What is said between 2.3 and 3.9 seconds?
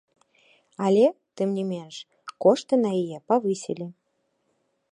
кошты на яе павысілі.